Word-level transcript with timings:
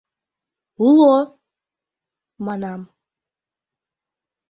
—Уло!— 0.87 1.15
манам. 2.45 2.81